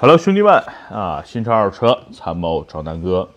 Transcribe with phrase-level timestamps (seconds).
[0.00, 0.54] Hello，兄弟们
[0.92, 3.28] 啊，新车二手车参谋找南哥。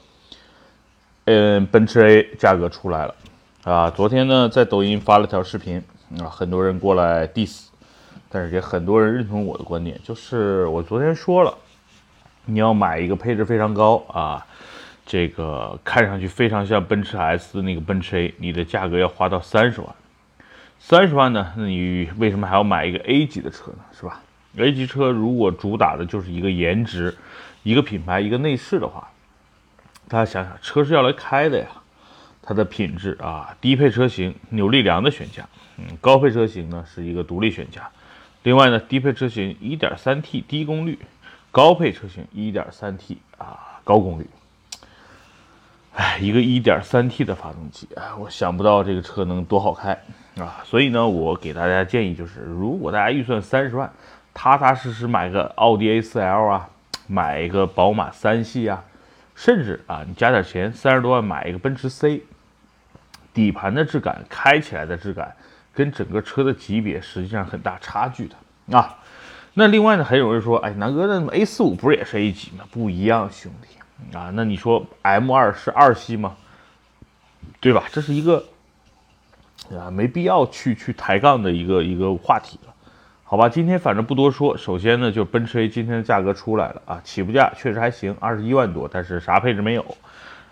[1.25, 3.15] 嗯，奔驰 A 价格出来了
[3.63, 3.89] 啊！
[3.89, 5.83] 昨天呢，在抖音发了条视频
[6.19, 7.63] 啊，很多人过来 diss，
[8.29, 11.51] 但是也很多人认同我的观点，就是我昨天说了，
[12.45, 14.45] 你要买一个配置非常高啊，
[15.03, 19.89] 这个看上去非常像奔驰 S 的那个奔驰 A，你的价格要花到三十万。
[20.77, 23.79] 三十万呢，那你为什么还要买一个 A 级的车呢？
[23.99, 24.21] 是吧
[24.57, 27.15] ？A 级车如果主打的就是一个颜值、
[27.63, 29.09] 一个品牌、一个内饰的话，
[30.07, 31.67] 大家想想，车是要来开的呀，
[32.41, 37.89] 它的品质啊，低配车型扭力梁的悬架，嗯，高配车型呢是一个独立悬架，
[38.43, 40.99] 另外呢，低配车型 1.3T 低功率，
[41.51, 44.27] 高配车型 1.3T 啊高功率，
[45.95, 49.91] 哎，一个 1.3T 的发动机，哎，我想不到这个车能多好开
[50.37, 53.89] 啊，所以呢，我给大家建议就是，如果大家预算三十万。
[54.33, 56.69] 踏踏实实买个奥迪 A4L 啊，
[57.07, 58.83] 买一个宝马三系啊，
[59.35, 62.23] 甚至啊，你加点钱，三十多万买一个奔驰 C，
[63.33, 65.35] 底盘的质感，开起来的质感，
[65.73, 68.97] 跟整个车的级别实际上很大差距的啊。
[69.53, 72.63] 那另外呢，还有人说，哎，南哥，那 A45 不是也是 A 级吗？
[72.71, 74.31] 不一样，兄弟啊。
[74.33, 76.37] 那你说 M2 是二系吗？
[77.59, 77.83] 对吧？
[77.91, 78.45] 这是一个
[79.71, 82.57] 啊，没必要去去抬杠的一个一个话题。
[83.31, 84.57] 好吧，今天反正不多说。
[84.57, 89.95] 首先呢，就奔驰 A 今天的价格出来了啊，起步价确实还行，二十一万多，但是啥配置没有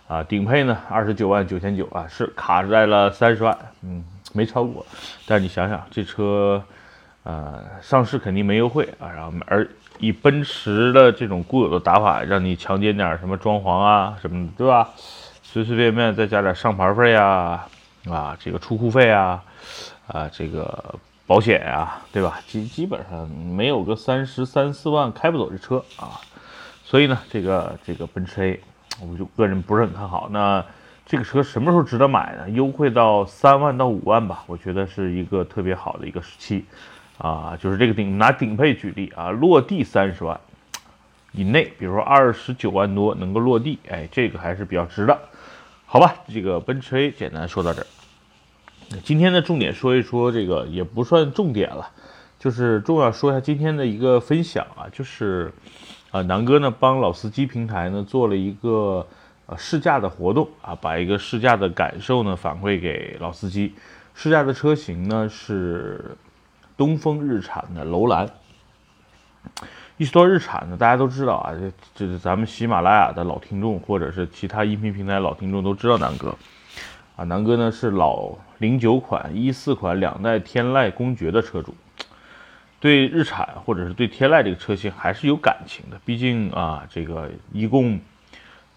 [0.08, 0.24] 啊？
[0.24, 4.86] 顶配呢，二十九万九千九啊，是卡在了三十万，嗯，没超过。
[5.28, 6.64] 但是你想想，这车
[7.24, 14.90] 呃上市肯定没优惠啊，然后而以奔驰的这种固有的打法，让你强奸点什么装潢啊什么的，对吧？
[15.44, 17.68] 随随便便再加点上牌费啊
[18.10, 19.44] 啊，这个出库费啊
[20.08, 20.96] 啊这个。
[21.30, 22.42] 保险呀，对吧？
[22.48, 26.20] 基基本上没有个三十三四万开不走这车啊，
[26.84, 28.60] 所以呢，这个这个奔驰 A，
[29.00, 30.28] 我就个人不是很看好。
[30.32, 30.66] 那
[31.06, 32.50] 这个车什么时候值得买呢？
[32.50, 36.66] 优惠到三万到五万吧，我觉得是一个特别好的一个时期
[37.20, 37.56] 啊。
[37.62, 40.42] 就是这个顶拿顶配举例啊，落地三十万
[41.34, 45.16] 以内，比如说二十九万多能够落地，哎，这个还是比较值的，
[45.86, 46.16] 好吧？
[46.34, 47.88] 这个奔驰 A 简单说到这儿。
[49.04, 51.90] 今天的重点说一说这个也不算重点了，
[52.40, 55.54] 就是重要说一下今天的一个分享啊，就是
[56.12, 59.06] 啊南哥呢帮老司机平台呢做了一个
[59.46, 63.74] 呃试驾的活动啊，把一个试驾的感受呢反馈给老司机。
[64.16, 66.18] 试驾的车型呢是
[66.76, 68.30] 东风日产的楼兰。
[69.98, 76.36] 一说日产呢，大家都知道啊，这这是咱们喜马拉雅的老听众或者是其他音频平台老听众都知道南哥。
[77.20, 81.76] 啊，南哥呢是老零九款、一四款两代天籁公爵的车主，
[82.80, 86.00] 对日产或者是对天籁这个车型还是有感情的。
[86.06, 88.00] 毕竟啊，这个一共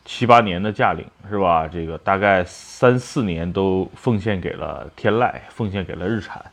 [0.05, 1.69] 七八年的驾龄是吧？
[1.69, 6.45] 这个大概三四年都奉献给了天籁，奉献给了日产。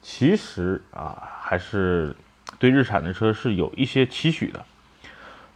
[0.00, 2.14] 其实啊，还是
[2.60, 4.64] 对日产的车是有一些期许的。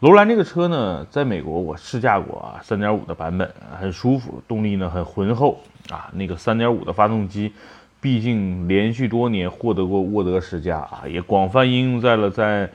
[0.01, 5.59] 楼兰这个车呢，在美国我试驾过啊，三点五的版本很舒服，动力呢很浑厚
[5.91, 6.09] 啊。
[6.13, 7.53] 那个三点五的发动机，
[8.01, 12.71] 毕竟连续多年获得过沃德十佳啊，也广泛应用在了在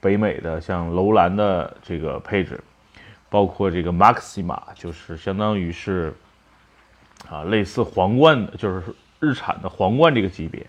[0.00, 2.60] 北美的像楼兰的这个配置，
[3.28, 6.14] 包括这个 Maxima，就是相当于是
[7.28, 8.80] 啊类似皇冠的，就是
[9.18, 10.64] 日产的皇冠这个级别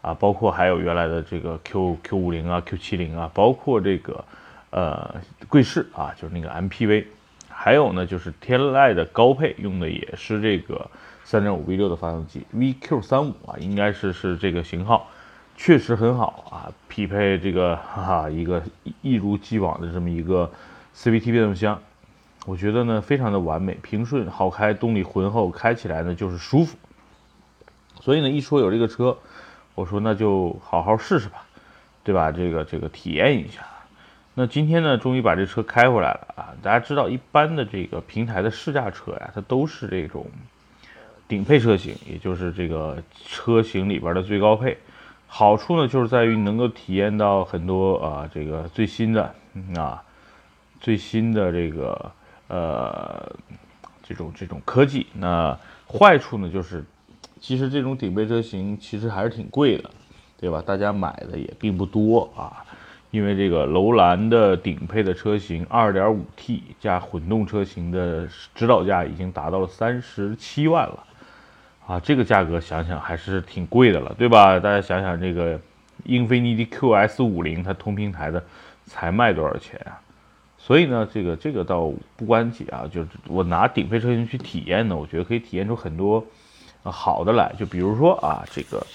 [0.00, 4.24] 啊，包括还有原来的这个 Q Q 五零啊、Q 七零啊，包括这个。
[4.70, 7.04] 呃，贵士啊，就是那个 MPV，
[7.48, 10.88] 还有呢，就是天籁的高配用的也是这个
[11.24, 15.08] 三点五 V 六的发动机 VQ 三五啊，应该是是这个型号，
[15.56, 18.62] 确实很好啊，匹配这个哈哈一个
[19.02, 20.48] 一如既往的这么一个
[20.94, 21.82] CVT 变速箱，
[22.46, 26.76] 我觉得呢非常的完美，平顺好开，动力浑厚，开起来呢就是舒服，
[28.00, 29.18] 所以呢一说有这个车，
[29.74, 31.44] 我说那就好好试试吧，
[32.04, 32.30] 对吧？
[32.30, 33.66] 这个这个体验一下。
[34.34, 36.54] 那今天呢，终于把这车开回来了啊！
[36.62, 40.24] 大家知道，一般的这个平台的试驾车呀，它都是这种
[41.26, 44.78] 顶配车型，也就是这个车型里边的最高配。
[45.26, 49.34] 好处呢，就是在于能够体验到很多啊，这个最新的
[49.76, 50.00] 啊，
[50.80, 52.12] 最新的这个
[52.46, 53.32] 呃
[54.02, 55.06] 这种这种科技。
[55.12, 55.58] 那
[55.88, 56.84] 坏处呢，就是
[57.40, 59.90] 其实这种顶配车型其实还是挺贵的，
[60.38, 60.62] 对吧？
[60.64, 62.64] 大家买的也并不多啊。
[63.10, 71.04] 因为这个楼兰的顶配的车型，2.5T 加混动车型的指导价已经达到了三十七万了，
[71.86, 74.60] 啊，这个价格想想还是挺贵的了，对吧？
[74.60, 75.60] 大家想想这个
[76.04, 78.42] 英菲尼迪 QS50，它同平台的
[78.84, 79.98] 才卖多少钱啊？
[80.56, 86.24] 所以呢，这个这个倒不关己啊，就是我拿顶配车型去体验呢，我觉得可以体验出很多
[86.84, 88.86] 好的来，就比如说啊这个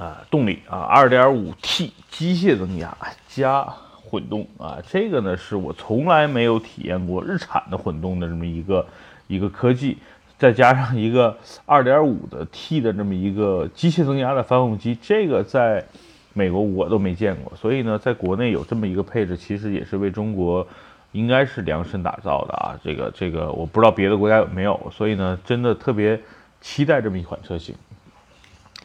[0.00, 2.96] 啊动力啊 2.5T 机械增压
[3.28, 3.62] 加
[4.02, 8.86] 混动啊，这个呢是我从来没有体验过日产的混动的这么一个
[9.26, 9.98] 一个科技。
[10.38, 11.36] 再加上一个
[11.66, 15.84] 二点五的 T 的这么一个机械增压的发动机，这个在
[16.32, 20.66] 美国我都没见过，所以呢，在国内有这么一个配置，其实也是为中国
[21.12, 22.80] 应该是量身打造的啊。
[22.82, 26.18] 这个这个我不知道别的国家有没有，所以呢，真的特别
[26.62, 27.74] 期待这么一款车型。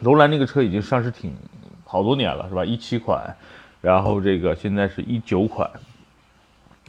[0.01, 1.33] 楼兰这个车已经上市挺
[1.85, 2.65] 好多年了，是吧？
[2.65, 3.35] 一七款，
[3.81, 5.69] 然后这个现在是一九款，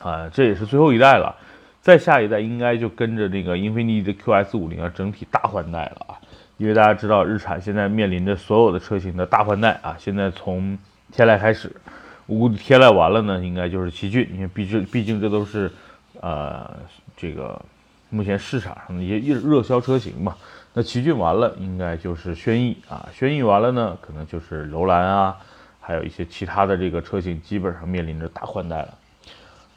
[0.01, 1.35] 啊，这也是最后一代了。
[1.81, 6.19] 再下一代应该就跟着那个英菲尼迪的 QS 五零啊，整体大换代了啊！
[6.57, 9.95] 因为大家知道，日产现在面临着所有的车型的大换代啊。
[9.97, 10.77] 现在从
[11.13, 11.71] 天籁开始，
[12.27, 15.71] 我估计天籁完了呢，应该就是奇骏，因为毕竟毕竟这都是
[16.21, 16.69] 呃
[17.17, 17.57] 这个
[18.11, 20.35] 目前市场上的一些热热销车型嘛。
[20.79, 25.35] 那奇骏完了，应该就是轩逸啊，轩逸完了呢，可能就是楼兰啊，
[25.81, 28.89] 还有一些其他的这个车型，基本上面临着大换代了。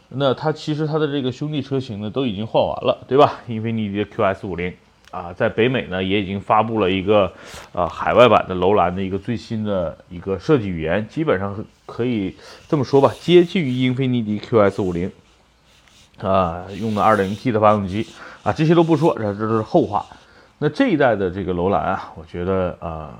[0.09, 3.39] 那它其实它的这个兄弟车型呢都已经换完了，对吧？
[3.47, 4.73] 英菲尼迪 QS 五零
[5.11, 7.31] 啊，在北美呢也已经发布了一个
[7.71, 12.35] 呃海外版的楼兰的一个最新的一个设计语言，基本上可以
[12.67, 15.09] 这么说吧，接近于英菲尼迪 QS 五零
[16.21, 18.05] 啊，用的 2.0T 的发动机
[18.43, 20.05] 啊，这些都不说，这这是后话。
[20.59, 23.11] 那这一代的这个楼兰啊，我觉得呃，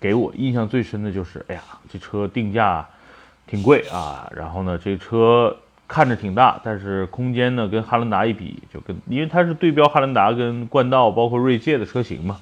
[0.00, 1.62] 给我印象最深的就是，哎呀，
[1.92, 2.88] 这车定价
[3.46, 5.54] 挺贵啊，然后呢，这车。
[5.92, 12.38] 看着挺大，但是空间呢，跟汉兰达一比，就跟因为它是对标汉兰达跟冠道，包括锐界的车型嘛，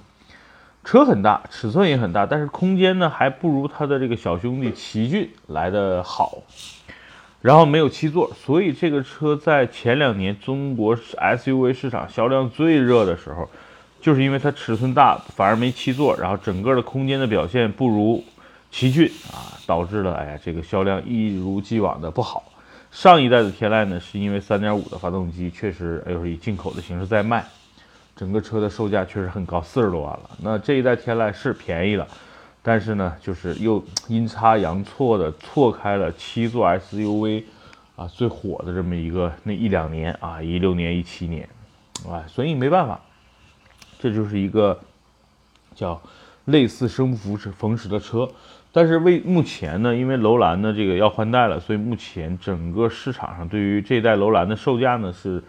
[0.85, 6.43] 车很大，尺寸也很大，但是空间呢还不如它的这个小兄弟奇骏来的好。
[7.41, 13.49] 然后没有七座，所以这个车在前两年中国 SUV 市场销量最热的时候，
[14.00, 18.25] 就是因为它尺寸大，反而没七座，然后整个的空间的表现不如
[18.71, 22.45] 奇骏啊，导致了哎呀这个销量一如既往的不好。
[22.91, 27.45] 上一代的天籁呢，是因为3.5的发动机确实，又是以进口的形式在卖，
[28.17, 30.31] 整个车的售价确实很高，四十多万了。
[30.43, 32.09] 那这一代天籁是便宜了，
[32.62, 37.44] 但是呢，就是又阴差阳错的错开了七座 SUV
[37.94, 41.47] 啊最火的这么一个那一两年啊，一六年、一七年，
[42.09, 42.99] 啊，所以没办法，
[43.99, 44.79] 这就是一个
[45.75, 46.00] 叫
[46.47, 48.29] 类似生不逢时逢时的车。
[48.71, 55.43] 但是为目前呢，因为楼兰呢这个要换代了，所以目前整个市场上对于这代楼兰的售价呢是，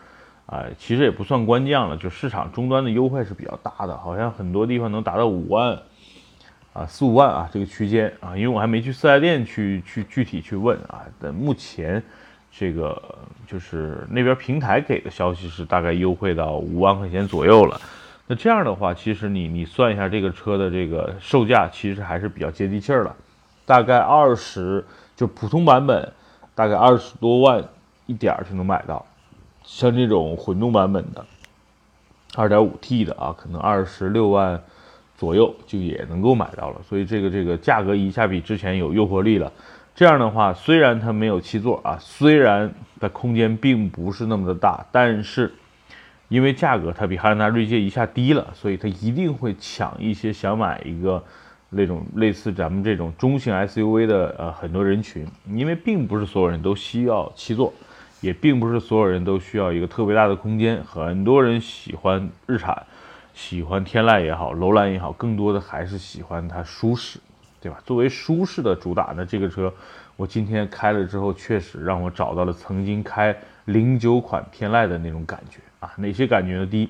[0.45, 5.77] 啊，其实也不算官降了，就市场终端的优惠是比较大的，好像很多地方能达到五万，
[6.71, 12.01] 啊四五万啊这个区间啊，因为我还没去四 S 店去去具体去问啊，但目前
[12.51, 12.99] 这个
[13.45, 17.79] 就是那边平台给的消息是大概优惠到五万块钱左右了。
[18.31, 23.15] 那这样的话，其实你你算一下这个车的这个售价，其实还是比较接地气儿了，
[23.65, 24.85] 大概二十
[25.15, 26.07] 就普通版本，
[26.53, 27.63] 大概二十多万
[28.05, 29.03] 一点儿就能买到，
[29.63, 31.25] 像这种混动版本的，
[32.35, 34.61] 二点五 T 的啊，可能二十六万
[35.17, 39.51] 左右就也能够买到了，所以这个这个价格一下比之前有诱惑力了。
[39.95, 45.51] 这样的话，虽然它没有七座啊，虽然它空间并不是那么的大，但是。
[46.29, 51.21] 因为价格它比汉兰达锐界一下低了，所以它一定会抢一些想买一个
[51.71, 55.27] 那种类似咱们这种中型 SUV 的呃很多人群。
[55.47, 57.73] 因为并不是所有人都需要七座，
[58.21, 60.83] 也并不是所有人都需要一个特别大的空间。
[60.83, 62.85] 很多人喜欢日产，
[63.33, 67.19] 喜欢天籁也好，楼兰也好，更多的还是喜欢它舒适，
[67.59, 67.79] 对吧？
[67.85, 69.73] 作为舒适的主打呢，这个车
[70.15, 75.59] 我今天开了之后，确实让我找到了曾经开零九款天籁的那种感觉。
[75.79, 76.65] 啊，哪些感觉呢？
[76.65, 76.89] 第一，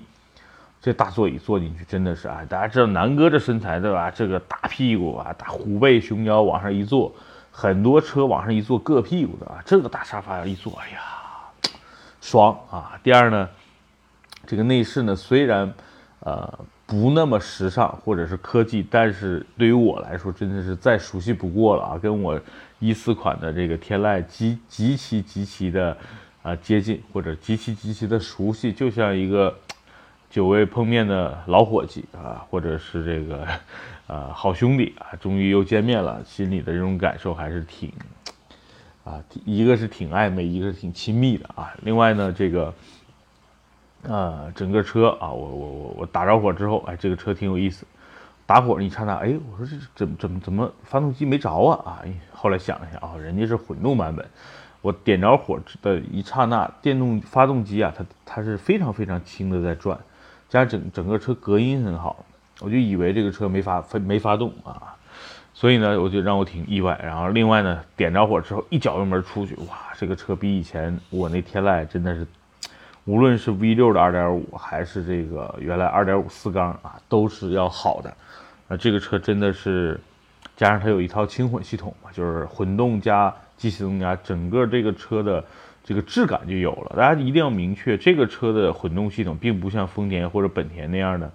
[0.82, 4.10] 这大座椅坐进去真的是啊，大家知道南哥这身材对吧？
[4.10, 7.14] 这个大屁股啊，大虎背熊腰往上一坐，
[7.52, 11.02] 很多车往上一坐硌屁股的啊，这个大沙发一坐，哎呀，
[12.20, 13.00] 爽啊！
[13.04, 13.48] 第二呢，
[14.48, 15.72] 这个内饰呢，虽然
[16.22, 22.40] 呃不那么时尚或者是科技，但是对于我来说真的是再熟悉不过了啊，跟我
[22.80, 25.96] 一四款的这个天籁极极其极其的。
[26.42, 29.54] 啊，接近或者极其极其的熟悉，就像一个
[30.30, 33.46] 久未碰面的老伙计啊，或者是这个
[34.08, 37.92] 啊好兄弟啊，终于又见面了，心里的这种感受还是挺
[39.04, 41.74] 啊，一个是挺暧昧，一个是挺亲密的啊。
[41.82, 42.74] 另外呢，这个
[44.08, 47.86] 啊，整个车啊，我我我我打着火之后，哎，这个车挺有意思。
[48.46, 51.84] 打火一刹那，哎，我说这怎怎么怎么发动机没着啊？
[51.86, 54.26] 啊，后来想一下啊，人家是混动版本。
[54.82, 59.98] 我点着火的一刹那，电动发动机啊，它它是非常非常轻的在转，
[60.48, 62.26] 加上整整个车隔音很好，
[62.62, 64.96] 我就以为这个车没发没发动啊，
[65.54, 67.00] 所以呢，我就让我挺意外。
[67.04, 72.26] 然后另外呢，点着火之后一脚油门出去，哇，这个车比以前我那天籁真的是，
[73.04, 78.14] 无论是 V 六的二点五还是这个原来二点五四缸啊，都是要好的。
[78.70, 80.00] 啊，这个车真的是，
[80.60, 83.34] 加上它有一套轻混系统嘛，就是混动加。
[83.56, 85.44] 机械增压，整个这个车的
[85.84, 86.96] 这个质感就有了。
[86.96, 91.30] 大家一定要明确，这个车的混动系统并不像丰田或者本田那样的，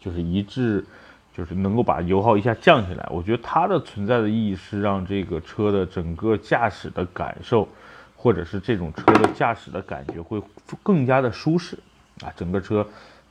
[0.00, 0.84] 就是一致，
[1.32, 3.08] 就是能够把油耗一下降下来。
[3.12, 7.68] 我觉得它的存在的意义是让这个车的整个驾驶的感受，
[8.16, 10.42] 或者是这种车的驾驶的感觉会
[10.82, 11.78] 更加的舒适
[12.24, 12.84] 啊，整个车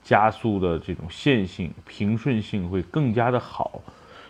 [0.05, 3.81] 加速的这种线性、平顺性会更加的好。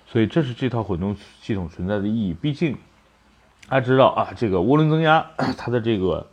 [0.08, 2.34] 所以这是这套混动系统存在的意义。
[2.34, 2.76] 毕竟。
[3.70, 6.26] 大家知道啊，这个涡轮增压， 它的这个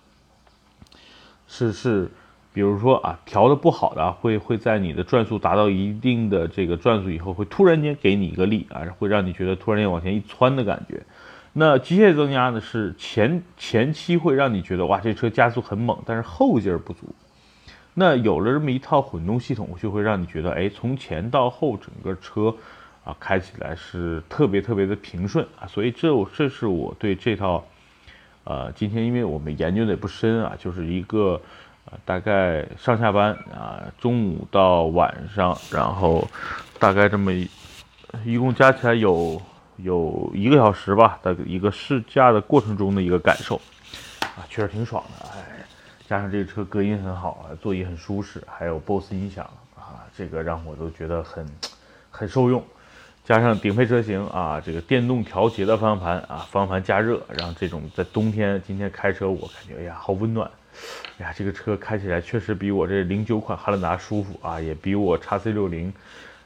[1.49, 2.09] 是是，
[2.52, 11.02] 比如说啊，调的不好的，会会在你的转速达到一定的这个转速以后，会突然间给你一个力啊，会让你觉得突然间往前一窜的感觉。
[11.54, 17.09] 那机械增压呢，是前前期会让你觉得哇，这车加速很猛，但是后劲儿不足。
[17.95, 22.54] 那有了这么一套混动系统，就会让你觉得，哎，从前到后整个车。
[23.04, 27.62] 啊，开起来是特别特别的平顺啊，所以这这是我对这套，
[28.44, 31.38] 呃，今天因为我们研究的也不深啊，就是一个
[31.84, 36.26] 呃大概上下班啊，中午到晚上，然后
[36.78, 37.46] 大概这么一
[38.25, 39.38] 一共加起来有
[39.76, 43.61] 有一个小时吧的一个试驾的过程中的一个感受
[44.23, 45.66] 啊，确实挺爽的，哎，
[46.08, 49.44] 加上这个车隔音很好啊，座椅很舒适，还有 BOSS 音响
[49.76, 51.46] 啊，这个让我都觉得很
[52.11, 52.64] 很受用。
[53.25, 60.50] 加上顶配车型啊，这个电动调节的方向盘啊，方向盘加热，让这种在冬天今天开车我感觉哎呀好温暖，
[61.19, 65.90] 哎呀这个车开起来确实比我这零九款汉兰达舒服啊，也比我叉 C 六零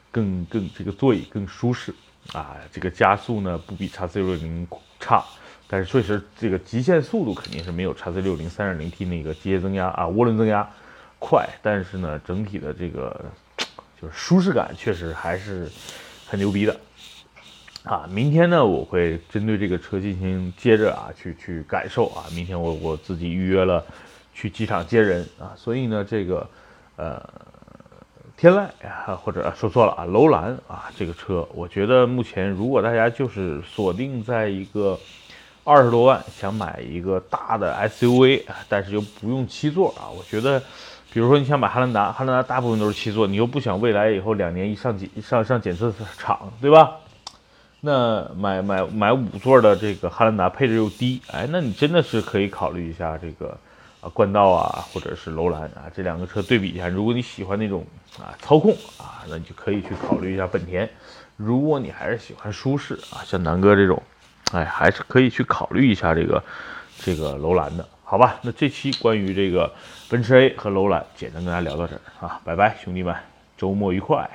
[0.09, 1.93] 更更这个座椅更舒适
[2.31, 4.65] 啊，这个加速呢不比叉 C 六零
[5.01, 5.21] 差，
[5.67, 10.65] 但是确实这个极限速度肯定是没有叉 C 六零三点零 T 那个机械增压啊涡轮增压
[11.19, 13.25] 快，但是呢整体的这个
[14.01, 15.69] 就是舒适感确实还是。
[16.29, 16.79] 很牛逼的
[17.83, 18.07] 啊！
[18.11, 22.25] 明天呢，我会针对这个车进行接着啊去去感受啊。
[22.35, 23.83] 明天我我自己预约了
[24.31, 26.47] 去机场接人啊，所以呢，这个
[26.97, 27.19] 呃
[28.37, 34.99] 天籁啊，或者说错了啊，楼兰啊，这个车，我觉得目前如果大家就是锁定在一个
[35.63, 40.61] 二十多万想买一个大的 SUV，但是又不用七座啊，我觉得。
[41.11, 46.91] 比如说你想买汉兰达，汉兰达大部分都是七座，你又不想未来以后两年一上检上上检测厂，对吧？
[47.81, 53.57] 那买买买五座的这个汉兰达配置又低，哎，那你真的是可以考虑一下这个
[54.01, 56.87] 啊冠道啊，或者是楼兰啊，这两个车对比一下。
[56.87, 57.85] 如果你喜欢那种
[58.19, 60.87] 啊操控啊，那你就可以去考虑一下本田。
[61.37, 64.03] 如果你还是喜欢舒适啊，像南哥这种，
[64.51, 66.43] 哎，还是可以去考虑一下这个
[66.99, 67.87] 这个楼兰的。
[68.09, 69.71] 好吧，那这期关于这个
[70.09, 73.15] 奔驰 A 和楼兰，简单跟大家聊到这儿啊，拜拜，兄弟们，
[73.55, 74.27] 周末愉快。